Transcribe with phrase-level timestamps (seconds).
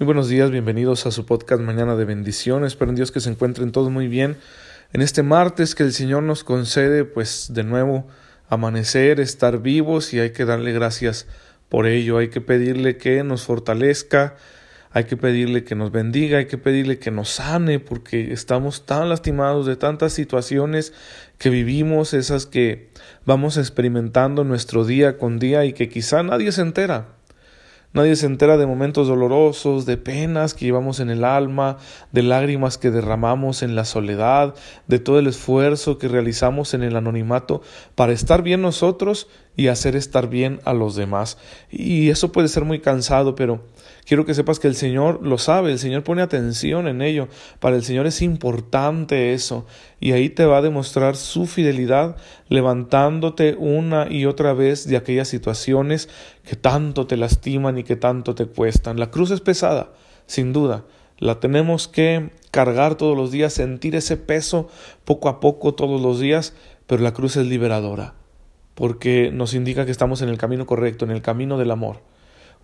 [0.00, 2.72] Muy buenos días, bienvenidos a su podcast Mañana de Bendiciones.
[2.72, 4.36] Espero en Dios que se encuentren todos muy bien.
[4.92, 8.04] En este martes que el Señor nos concede, pues de nuevo
[8.48, 11.28] amanecer, estar vivos y hay que darle gracias
[11.68, 12.18] por ello.
[12.18, 14.34] Hay que pedirle que nos fortalezca,
[14.90, 19.08] hay que pedirle que nos bendiga, hay que pedirle que nos sane, porque estamos tan
[19.08, 20.92] lastimados de tantas situaciones
[21.38, 22.90] que vivimos, esas que
[23.24, 27.13] vamos experimentando nuestro día con día y que quizá nadie se entera.
[27.94, 31.78] Nadie se entera de momentos dolorosos, de penas que llevamos en el alma,
[32.10, 34.56] de lágrimas que derramamos en la soledad,
[34.88, 37.62] de todo el esfuerzo que realizamos en el anonimato
[37.94, 41.38] para estar bien nosotros y hacer estar bien a los demás.
[41.70, 43.60] Y eso puede ser muy cansado, pero
[44.06, 47.28] quiero que sepas que el Señor lo sabe, el Señor pone atención en ello.
[47.60, 49.66] Para el Señor es importante eso.
[50.00, 52.16] Y ahí te va a demostrar su fidelidad
[52.48, 56.08] levantándote una y otra vez de aquellas situaciones
[56.44, 58.98] que tanto te lastiman y que tanto te cuestan.
[58.98, 59.92] La cruz es pesada,
[60.26, 60.84] sin duda.
[61.18, 64.68] La tenemos que cargar todos los días, sentir ese peso
[65.04, 66.54] poco a poco todos los días,
[66.86, 68.14] pero la cruz es liberadora
[68.74, 72.00] porque nos indica que estamos en el camino correcto, en el camino del amor.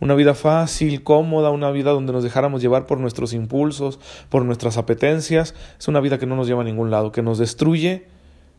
[0.01, 4.79] Una vida fácil, cómoda, una vida donde nos dejáramos llevar por nuestros impulsos, por nuestras
[4.79, 8.07] apetencias, es una vida que no nos lleva a ningún lado, que nos destruye,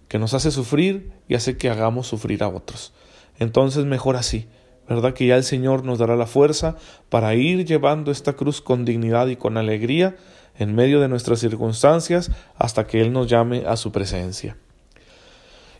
[0.07, 2.93] que nos hace sufrir y hace que hagamos sufrir a otros.
[3.39, 4.47] Entonces mejor así,
[4.87, 5.13] ¿verdad?
[5.13, 6.75] Que ya el Señor nos dará la fuerza
[7.09, 10.15] para ir llevando esta cruz con dignidad y con alegría
[10.59, 14.57] en medio de nuestras circunstancias hasta que Él nos llame a su presencia.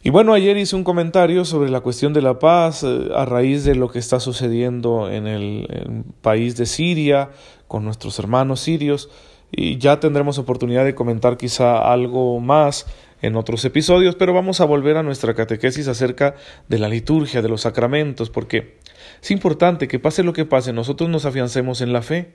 [0.03, 3.63] Y bueno, ayer hice un comentario sobre la cuestión de la paz eh, a raíz
[3.63, 7.29] de lo que está sucediendo en el, país de Siria
[7.67, 9.09] con nuestros hermanos sirios
[9.51, 12.87] y ya tendremos oportunidad de comentar quizá algo más
[13.21, 16.35] en otros episodios, pero vamos a volver a nuestra catequesis acerca
[16.67, 18.77] de la liturgia, de los sacramentos, porque
[19.21, 22.33] es importante que pase lo que pase, nosotros nos afiancemos en la fe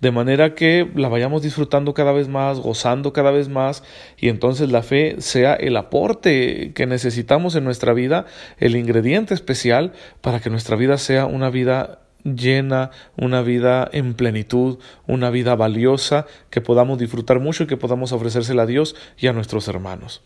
[0.00, 3.82] de manera que la vayamos disfrutando cada vez más, gozando cada vez más,
[4.18, 8.26] y entonces la fe sea el aporte que necesitamos en nuestra vida,
[8.58, 14.78] el ingrediente especial para que nuestra vida sea una vida llena, una vida en plenitud,
[15.06, 19.32] una vida valiosa, que podamos disfrutar mucho y que podamos ofrecérsela a Dios y a
[19.32, 20.22] nuestros hermanos.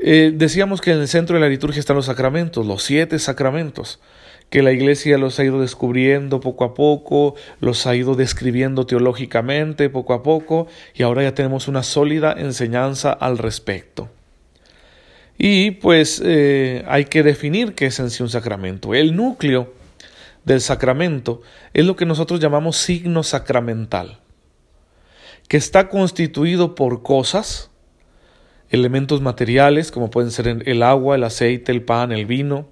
[0.00, 4.00] Eh, decíamos que en el centro de la liturgia están los sacramentos, los siete sacramentos
[4.50, 9.90] que la Iglesia los ha ido descubriendo poco a poco, los ha ido describiendo teológicamente
[9.90, 14.08] poco a poco, y ahora ya tenemos una sólida enseñanza al respecto.
[15.36, 18.94] Y pues eh, hay que definir qué es en sí un sacramento.
[18.94, 19.74] El núcleo
[20.44, 21.42] del sacramento
[21.74, 24.18] es lo que nosotros llamamos signo sacramental,
[25.46, 27.70] que está constituido por cosas,
[28.70, 32.68] elementos materiales como pueden ser el agua, el aceite, el pan, el vino,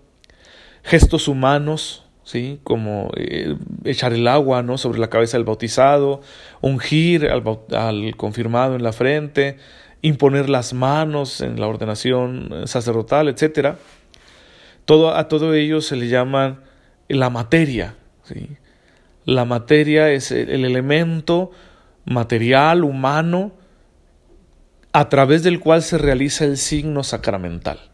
[0.83, 2.61] gestos humanos, ¿sí?
[2.65, 4.79] como eh, echar el agua ¿no?
[4.79, 6.21] sobre la cabeza del bautizado,
[6.61, 7.43] ungir al,
[7.73, 9.57] al, confirmado en la frente,
[10.03, 13.77] imponer las manos en la ordenación eh, sacerdotal, etc.
[14.85, 16.61] Todo, a todo ello se le llama
[17.09, 17.95] la materia.
[18.25, 18.57] ¿sí?
[19.25, 21.51] La materia es el elemento
[22.05, 23.53] material, humano,
[24.99, 27.91] a través del cual se realiza el signo sacramental.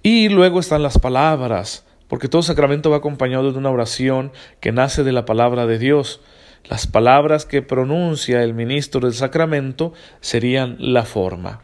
[0.00, 4.30] Y luego están las palabras, porque todo sacramento va acompañado de una oración
[4.60, 6.20] que nace de la palabra de Dios.
[6.62, 11.62] Las palabras que pronuncia el ministro del sacramento serían la forma.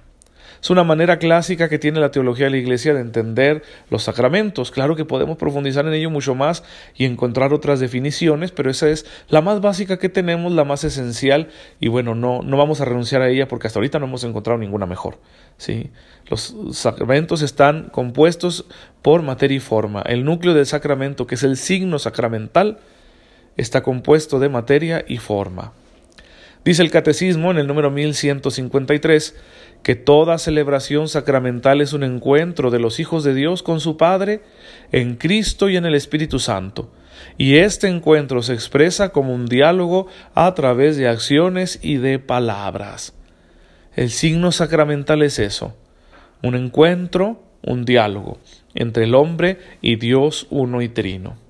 [0.60, 4.70] Es una manera clásica que tiene la teología de la Iglesia de entender los sacramentos.
[4.70, 6.64] Claro que podemos profundizar en ello mucho más
[6.96, 11.48] y encontrar otras definiciones, pero esa es la más básica que tenemos, la más esencial,
[11.80, 14.58] y bueno, no, no vamos a renunciar a ella porque hasta ahorita no hemos encontrado
[14.58, 15.18] ninguna mejor.
[15.56, 15.90] ¿sí?
[16.26, 18.66] Los sacramentos están compuestos
[19.02, 20.02] por materia y forma.
[20.02, 22.78] El núcleo del sacramento, que es el signo sacramental,
[23.56, 25.72] está compuesto de materia y forma.
[26.68, 29.34] Dice el Catecismo en el número 1153
[29.82, 34.42] que toda celebración sacramental es un encuentro de los hijos de Dios con su Padre
[34.92, 36.92] en Cristo y en el Espíritu Santo,
[37.38, 43.14] y este encuentro se expresa como un diálogo a través de acciones y de palabras.
[43.96, 45.74] El signo sacramental es eso,
[46.42, 48.40] un encuentro, un diálogo
[48.74, 51.47] entre el hombre y Dios uno y trino.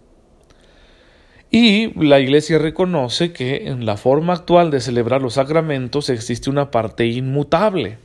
[1.51, 6.71] Y la Iglesia reconoce que en la forma actual de celebrar los sacramentos existe una
[6.71, 7.99] parte inmutable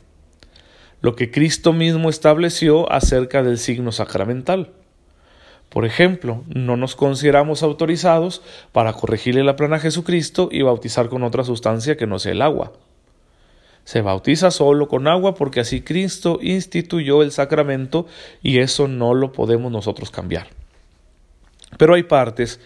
[1.04, 4.72] lo que Cristo mismo estableció acerca del signo sacramental.
[5.68, 8.42] Por ejemplo, no nos consideramos autorizados
[8.72, 12.42] para corregirle la plana a Jesucristo y bautizar con otra sustancia que no sea el
[12.42, 12.72] agua.
[13.84, 18.07] Se bautiza solo con agua porque así Cristo instituyó el sacramento
[18.42, 20.48] y eso no lo podemos nosotros cambiar.
[21.78, 22.62] Pero hay partes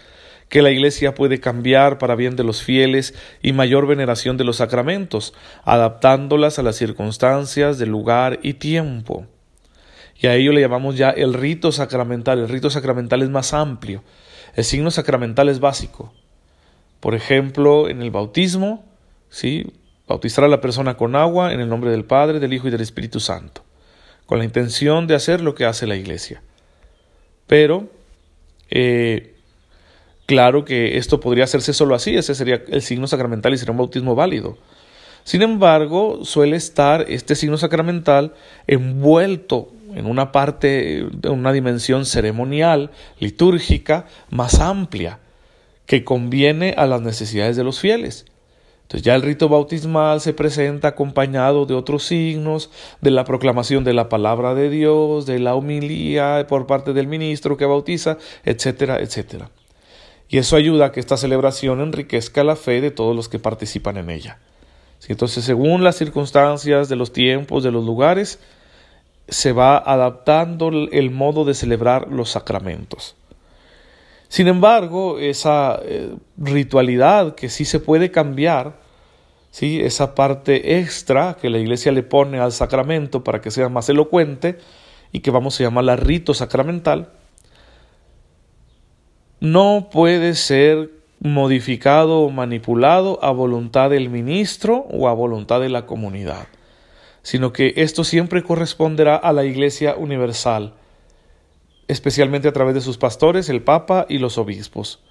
[0.50, 4.58] que la Iglesia puede cambiar para bien de los fieles y mayor veneración de los
[4.58, 5.34] sacramentos,
[5.66, 9.26] adaptándolas a las circunstancias del lugar y tiempo.
[10.20, 12.40] Y a ello le llamamos ya el rito sacramental.
[12.40, 14.04] El rito sacramental es más amplio.
[14.56, 16.14] El signo sacramental es básico.
[17.00, 18.84] Por ejemplo, en el bautismo,
[19.30, 19.72] ¿sí?
[20.08, 22.82] bautizar a la persona con agua en el nombre del Padre, del Hijo y del
[22.82, 23.64] Espíritu Santo,
[24.26, 26.42] con la intención de hacer lo que hace la Iglesia.
[27.46, 27.90] Pero,
[28.70, 29.36] eh,
[30.28, 33.80] claro que esto podría hacerse solo así, ese sería el signo sacramental y sería un
[33.80, 34.58] bautismo válido.
[35.24, 38.34] Sin embargo, suele estar este signo sacramental
[38.68, 45.20] envuelto en una parte, en una dimensión ceremonial, litúrgica, más amplia,
[45.86, 48.26] que conviene a las necesidades de los fieles.
[48.84, 52.70] Entonces ya el rito bautismal se presenta acompañado de otros signos,
[53.02, 57.58] de la proclamación de la palabra de Dios, de la humilía por parte del ministro
[57.58, 59.50] que bautiza, etcétera, etcétera.
[60.30, 63.98] Y eso ayuda a que esta celebración enriquezca la fe de todos los que participan
[63.98, 64.40] en ella.
[65.08, 68.40] Entonces, según las circunstancias de los tiempos, de los lugares,
[69.30, 73.16] se va adaptando el modo de celebrar los sacramentos.
[74.30, 78.74] Sin embargo, esa eh, ritualidad que sí se puede cambiar,
[79.52, 79.80] ¿sí?
[79.82, 84.58] esa parte extra que la iglesia le pone al sacramento para que sea más elocuente
[85.12, 87.12] y que vamos a llamarla rito sacramental,
[89.40, 95.86] no puede ser modificado o manipulado a voluntad del ministro o a voluntad de la
[95.86, 96.48] comunidad
[97.28, 100.76] sino que esto siempre corresponderá a la Iglesia universal,
[101.90, 105.02] especialmente a través de sus pastores, el Papa y los obispos.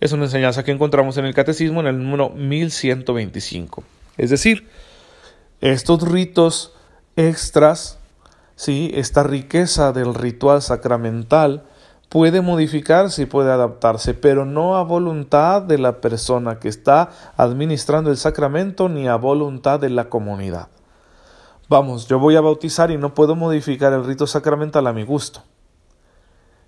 [0.00, 3.84] Es una enseñanza que encontramos en el Catecismo en el número 1125.
[4.16, 4.70] Es decir,
[5.60, 6.72] estos ritos
[7.16, 7.98] extras,
[8.56, 8.90] ¿sí?
[8.94, 11.64] esta riqueza del ritual sacramental,
[12.14, 18.12] puede modificarse y puede adaptarse, pero no a voluntad de la persona que está administrando
[18.12, 20.68] el sacramento ni a voluntad de la comunidad.
[21.68, 25.42] Vamos, yo voy a bautizar y no puedo modificar el rito sacramental a mi gusto.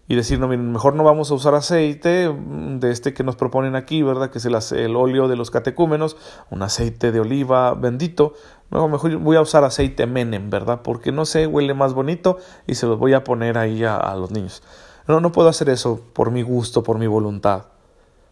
[0.09, 3.37] Y decir, no, miren, mejor no vamos a usar aceite mm, de este que nos
[3.37, 4.31] proponen aquí, ¿verdad?
[4.31, 6.17] Que es el, el óleo de los catecúmenos,
[6.51, 8.35] un aceite de oliva bendito.
[8.73, 10.81] No, mejor voy a usar aceite menem, ¿verdad?
[10.83, 14.17] Porque no sé, huele más bonito y se los voy a poner ahí a, a
[14.17, 14.61] los niños.
[15.09, 17.67] No, no puedo hacer eso por mi gusto, por mi voluntad.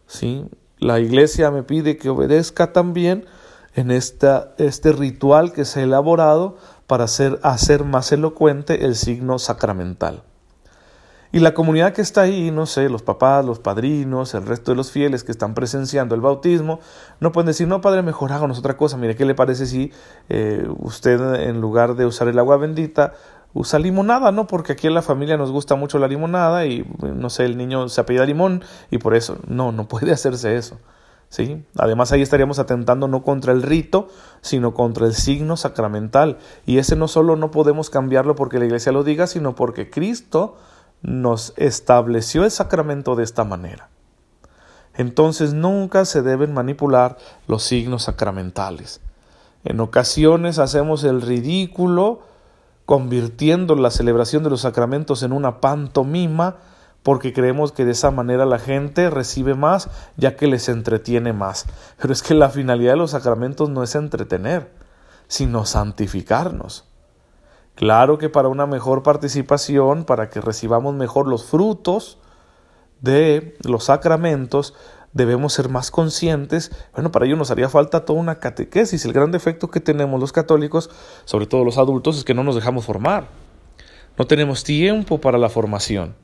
[0.07, 0.45] ¿Sí?
[0.79, 3.27] La iglesia me pide que obedezca también
[3.75, 6.57] en esta, este ritual que se ha elaborado
[6.87, 10.23] para hacer, hacer más elocuente el signo sacramental.
[11.35, 14.77] Y la comunidad que está ahí, no sé, los papás, los padrinos, el resto de
[14.77, 16.79] los fieles que están presenciando el bautismo,
[17.19, 18.97] no pueden decir, no, padre, mejor háganos otra cosa.
[18.97, 19.91] Mire, ¿qué le parece si
[20.29, 23.15] eh, usted en lugar de usar el agua bendita,
[23.55, 24.47] usa limonada, ¿no?
[24.47, 27.89] Porque aquí en la familia nos gusta mucho la limonada y, no sé, el niño
[27.89, 30.79] se apellida limón y por eso, no, no puede hacerse eso.
[31.29, 31.65] ¿sí?
[31.77, 34.09] Además ahí estaríamos atentando no contra el rito,
[34.41, 36.39] sino contra el signo sacramental.
[36.67, 40.57] Y ese no solo no podemos cambiarlo porque la iglesia lo diga, sino porque Cristo
[41.03, 43.89] nos estableció el sacramento de esta manera.
[44.97, 49.01] Entonces nunca se deben manipular los signos sacramentales.
[49.65, 52.21] En ocasiones hacemos el ridículo
[52.87, 56.57] convirtiendo la celebración de los sacramentos en una pantomima
[57.03, 61.67] porque creemos que de esa manera la gente recibe más ya que les entretiene más.
[62.01, 64.73] Pero es que la finalidad de los sacramentos no es entretener,
[65.29, 66.87] sino santificarnos.
[67.75, 72.19] Claro que para una mejor participación, para que recibamos mejor los frutos
[73.03, 74.75] de los sacramentos,
[75.15, 76.71] debemos ser más conscientes.
[76.93, 79.05] Bueno, para ello nos haría falta toda una catequesis.
[79.07, 80.91] El gran defecto que tenemos los católicos,
[81.25, 83.29] sobre todo los adultos, es que no nos dejamos formar.
[84.19, 86.15] No tenemos tiempo para la formación.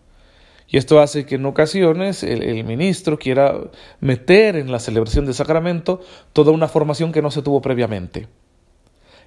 [0.69, 3.55] Y esto hace que en ocasiones el, ministro quiera
[3.99, 6.01] meter en la celebración del sacramento
[6.33, 8.29] toda una formación que no se tuvo previamente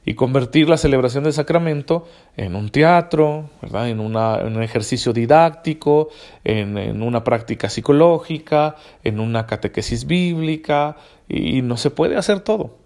[0.05, 3.89] y convertir la celebración del sacramento en un teatro, ¿verdad?
[3.89, 6.09] En, un ejercicio didáctico,
[6.43, 10.97] en, una práctica psicológica, en una catequesis bíblica,
[11.29, 12.77] y no se puede hacer todo.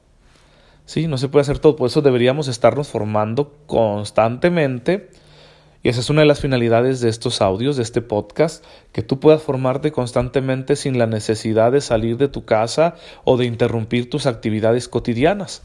[0.86, 5.10] Sí, no se puede hacer todo, por eso deberíamos estarnos formando constantemente
[5.84, 9.20] y esa es una de las finalidades de estos audios, de este podcast, que tú
[9.20, 14.26] puedas formarte constantemente sin la necesidad de salir de tu casa o de interrumpir tus
[14.26, 15.64] actividades cotidianas.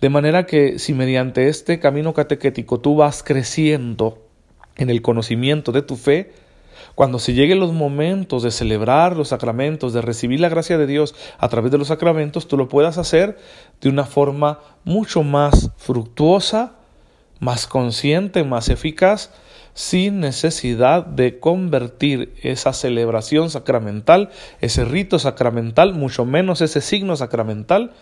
[0.00, 4.18] De manera que si mediante este camino catequético tú vas creciendo
[4.76, 6.32] en el conocimiento de tu fe,
[6.94, 11.14] cuando se lleguen los momentos de celebrar los sacramentos, de recibir la gracia de Dios
[11.38, 13.38] a través de los sacramentos, tú lo puedas hacer
[13.80, 16.74] de una forma mucho más fructuosa,
[17.40, 19.30] más consciente, más eficaz,
[19.74, 27.92] sin necesidad de convertir esa celebración sacramental, ese rito sacramental, mucho menos ese signo sacramental,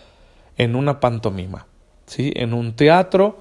[0.58, 1.66] en una pantomima,
[2.06, 2.32] ¿sí?
[2.37, 3.38] en un teatro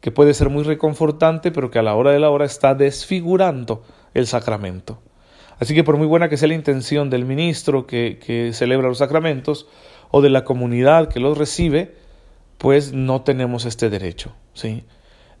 [0.00, 3.82] que puede ser muy reconfortante, pero que a la hora de la hora está desfigurando
[4.14, 5.00] el sacramento.
[5.58, 8.98] Así que por muy buena que sea la intención del ministro que, que celebra los
[8.98, 9.66] sacramentos
[10.10, 11.94] o de la comunidad que los recibe,
[12.58, 14.84] pues no tenemos este derecho, ¿sí?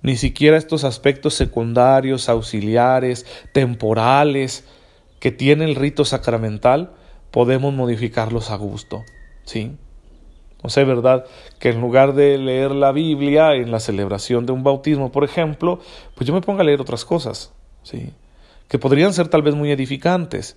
[0.02, 4.64] Ni siquiera estos aspectos secundarios, auxiliares, temporales
[5.20, 6.92] que tiene el rito sacramental,
[7.30, 9.02] podemos modificarlos a gusto,
[9.44, 9.76] ¿sí?
[10.66, 11.26] No sé, ¿verdad?
[11.60, 15.78] Que en lugar de leer la Biblia en la celebración de un bautismo, por ejemplo,
[16.16, 17.52] pues yo me ponga a leer otras cosas,
[17.84, 18.12] ¿sí?
[18.66, 20.56] Que podrían ser tal vez muy edificantes,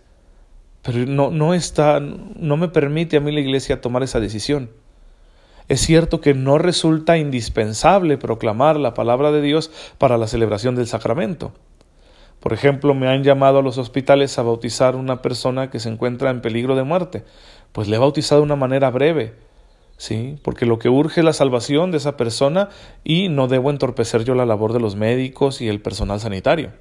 [0.82, 4.72] pero no, no está, no me permite a mí la iglesia tomar esa decisión.
[5.68, 10.88] Es cierto que no resulta indispensable proclamar la palabra de Dios para la celebración del
[10.88, 11.54] sacramento.
[12.40, 16.32] Por ejemplo, me han llamado a los hospitales a bautizar una persona que se encuentra
[16.32, 17.26] en peligro de muerte.
[17.74, 19.36] Pues le he bautizado de una manera breve,
[20.00, 20.38] ¿sí?
[20.44, 22.70] Porque lo que urge es la salvación de esa persona
[23.04, 26.72] y no debo entorpecer yo la labor de los médicos y el personal sanitario.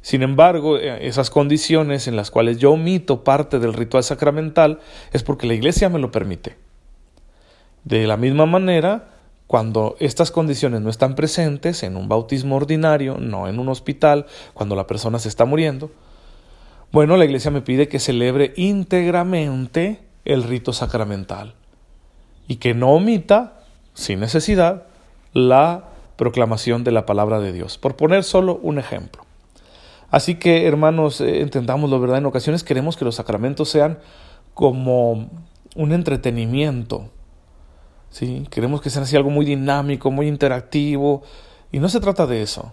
[0.00, 4.80] Sin embargo, eh, esas condiciones en las cuales yo omito parte del ritual sacramental
[5.12, 6.56] es porque la Iglesia me lo permite.
[7.84, 9.10] De la misma manera,
[9.46, 14.74] cuando estas condiciones no están presentes en un bautismo ordinario, no en un hospital, cuando
[14.74, 15.92] la persona se está muriendo,
[16.90, 21.54] bueno, la Iglesia me pide que celebre íntegramente el rito sacramental
[22.48, 23.60] y que no omita,
[23.94, 24.84] sin necesidad,
[25.32, 25.84] la
[26.16, 27.78] proclamación de la palabra de Dios.
[27.78, 29.24] Por poner solo un ejemplo.
[30.10, 32.18] Así que, hermanos, eh, entendámoslo, ¿verdad?
[32.18, 33.98] En ocasiones queremos que los sacramentos sean
[34.52, 35.28] como
[35.74, 37.08] un entretenimiento.
[38.10, 38.46] ¿sí?
[38.50, 41.22] Queremos que sean así algo muy dinámico, muy interactivo.
[41.72, 42.72] Y no se trata de eso.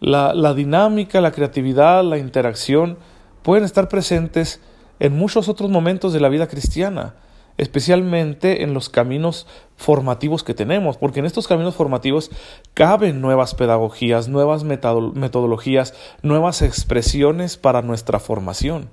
[0.00, 2.98] La, la dinámica, la creatividad, la interacción
[3.42, 4.60] pueden estar presentes
[4.98, 7.14] en muchos otros momentos de la vida cristiana
[7.60, 12.30] especialmente en los caminos formativos que tenemos, porque en estos caminos formativos
[12.72, 18.88] caben nuevas pedagogías, nuevas metodologías, nuevas expresiones para nuestra formación,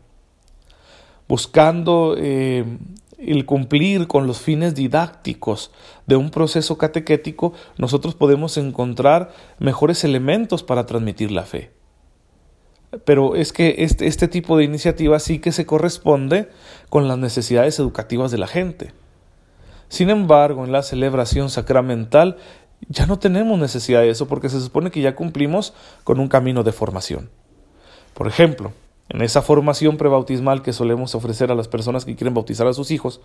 [1.29, 2.65] buscando eh,
[3.17, 5.71] el cumplir con los fines didácticos
[6.05, 11.76] de un proceso catequético, nosotros podemos encontrar mejores elementos para transmitir la fe.
[13.03, 16.49] Pero es que este, este tipo de iniciativa sí que se corresponde
[16.89, 18.93] con las necesidades educativas de la gente.
[19.89, 22.37] Sin embargo, en la celebración sacramental
[22.87, 26.63] ya no tenemos necesidad de eso porque se supone que ya cumplimos con un camino
[26.63, 27.29] de formación.
[28.13, 28.71] Por ejemplo,
[29.09, 32.91] en esa formación prebautismal que solemos ofrecer a las personas que quieren bautizar a sus
[32.91, 33.19] hijos,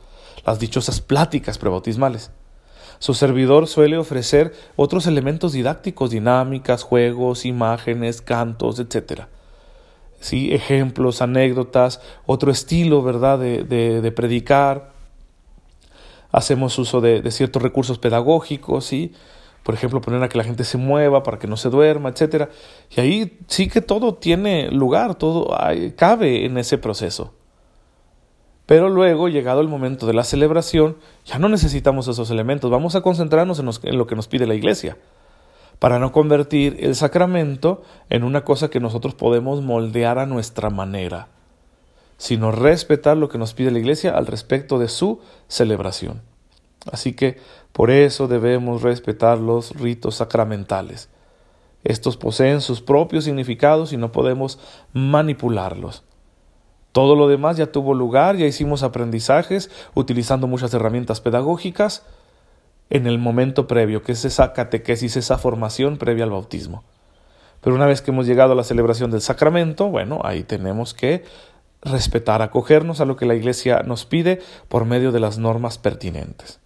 [0.44, 2.30] las dichosas pláticas prebautismales,
[2.98, 9.26] su servidor suele ofrecer otros elementos didácticos, dinámicas, juegos, imágenes, cantos, etc
[10.22, 10.54] ¿sí?
[10.54, 14.92] ejemplos, anécdotas, otro estilo, ¿verdad?, de, de, predicar.
[16.30, 19.12] Hacemos uso de, ciertos recursos pedagógicos, ¿sí?
[19.62, 22.50] Por ejemplo, poner a que la gente se mueva para que no se duerma, etcétera.
[22.90, 25.56] Y ahí sí que todo tiene lugar, todo
[25.96, 27.32] cabe en ese proceso.
[28.66, 32.70] Pero luego, llegado el momento de la celebración, ya no necesitamos esos elementos.
[32.70, 34.96] Vamos a concentrarnos en lo que nos pide la iglesia
[35.82, 41.26] para no convertir el sacramento en una cosa que nosotros podemos moldear a nuestra manera,
[42.18, 46.22] sino respetar lo que nos pide la Iglesia al respecto de su celebración.
[46.92, 47.40] Así que
[47.72, 51.08] por eso debemos respetar los ritos sacramentales.
[51.82, 54.60] Estos poseen sus propios significados y no podemos
[54.92, 56.04] manipularlos.
[56.92, 62.04] Todo lo demás ya tuvo lugar, ya hicimos aprendizajes utilizando muchas herramientas pedagógicas,
[62.92, 66.84] en el momento previo, que es esa catequesis, esa formación previa al bautismo.
[67.62, 71.24] Pero una vez que hemos llegado a la celebración del sacramento, bueno, ahí tenemos que
[71.80, 76.60] respetar, acogernos a lo que la Iglesia nos pide por medio de las normas pertinentes.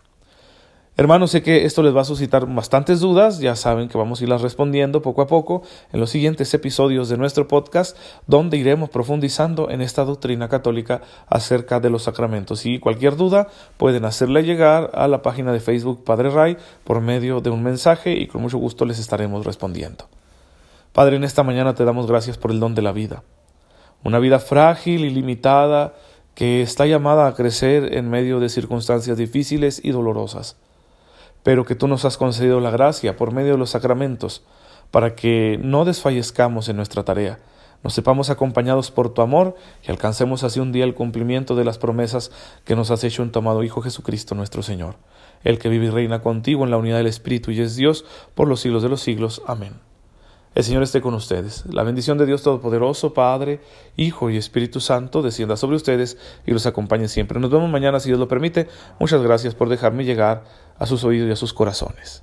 [0.99, 4.25] Hermanos, sé que esto les va a suscitar bastantes dudas, ya saben que vamos a
[4.25, 5.61] irlas respondiendo poco a poco
[5.93, 11.81] en los siguientes episodios de nuestro podcast, donde iremos profundizando en esta doctrina católica acerca
[11.81, 12.65] de los sacramentos.
[12.65, 17.43] Y cualquier duda pueden hacerle llegar a la página de Facebook Padre Ray por medio
[17.43, 20.09] de un mensaje y con mucho gusto les estaremos respondiendo.
[20.95, 23.23] Padre, en esta mañana te damos gracias por el don de la vida,
[24.03, 25.93] una vida frágil y limitada
[26.35, 30.57] que está llamada a crecer en medio de circunstancias difíciles y dolorosas
[31.47, 34.43] pero que tú nos has concedido la gracia por medio de los sacramentos,
[34.91, 37.38] para que no desfallezcamos en nuestra tarea,
[37.85, 39.55] nos sepamos acompañados por tu amor
[39.87, 42.33] y alcancemos así un día el cumplimiento de las promesas
[42.65, 44.97] que nos has hecho en tu amado Hijo Jesucristo nuestro Señor,
[45.45, 48.49] el que vive y reina contigo en la unidad del Espíritu y es Dios por
[48.49, 49.41] los siglos de los siglos.
[49.47, 49.86] Amén.
[50.56, 51.64] El Señor esté con ustedes.
[51.70, 53.60] La bendición de Dios Todopoderoso, Padre,
[53.94, 57.38] Hijo y Espíritu Santo, descienda sobre ustedes y los acompañe siempre.
[57.38, 58.66] Nos vemos mañana si Dios lo permite.
[58.98, 60.44] Muchas gracias por dejarme llegar
[60.78, 62.22] a sus oídos y a sus corazones.